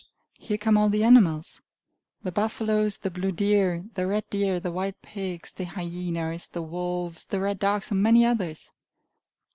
[0.39, 1.61] Here come all the animals!
[2.21, 7.25] The buffaloes, the blue deer, the red deer, the wild pigs, the hyenas, the wolves,
[7.25, 8.71] the red dogs, and many others.